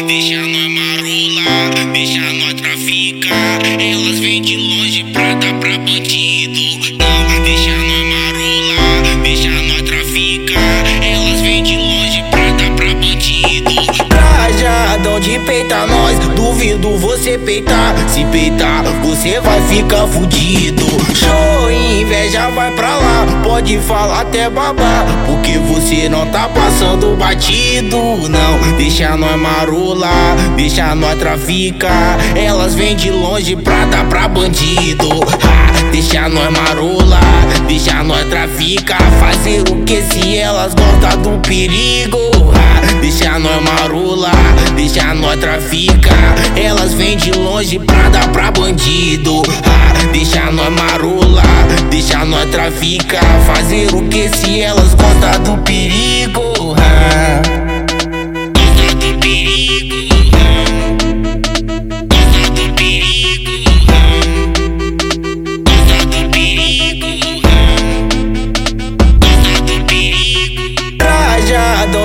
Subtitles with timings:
[0.00, 3.60] deixa nós marola, deixa nós traficar.
[3.80, 6.21] Elas vêm de longe pra dar pra bandido.
[15.22, 17.94] Trajadão de peita nós, duvido você peitar.
[18.08, 20.84] Se peitar, você vai ficar fudido.
[21.14, 25.06] Show, inveja vai pra lá, pode falar até babar.
[25.24, 27.96] Porque você não tá passando batido,
[28.28, 28.76] não.
[28.76, 32.18] Deixa nós marolar, deixa nós traficar.
[32.36, 35.08] Elas vêm de longe pra dar pra bandido.
[35.92, 39.00] Deixa nós marolar, deixa nós traficar.
[39.20, 42.41] Fazer o que se elas gostam do perigo?
[43.02, 46.36] Deixa nós marolar, deixa nós traficar.
[46.56, 49.42] Elas vêm de longe pra dar pra bandido.
[49.42, 53.24] Ha, deixa nós marolar, deixa nós traficar.
[53.44, 56.11] Fazer o que se elas gostam do perigo?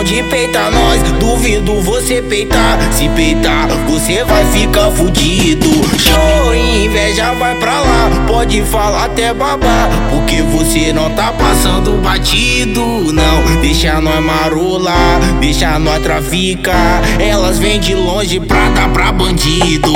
[0.07, 2.79] Trajadão de peita nós, duvido você peitar.
[2.93, 5.67] Se peitar, você vai ficar fudido.
[5.99, 9.89] Show, inveja vai pra lá, pode falar até babar.
[10.09, 13.61] Porque você não tá passando batido, não.
[13.61, 17.01] Deixa nós marolar, deixa nós traficar.
[17.19, 19.91] Elas vêm de longe pra dar pra bandido.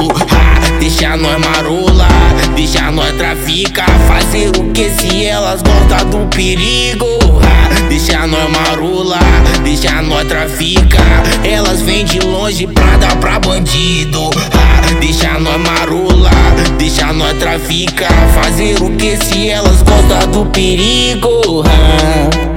[0.80, 3.90] Deixa nós marolar, deixa nós traficar.
[4.08, 7.06] Fazer o que se elas gostam do perigo?
[7.44, 8.61] Ha, deixa nós marolar,
[11.44, 14.30] Elas vêm de longe pra dar pra bandido.
[14.54, 18.12] Ha, deixa nós marolar, deixa nós traficar.
[18.34, 21.64] Fazer o que se elas gostam do perigo?
[21.66, 22.51] Ha.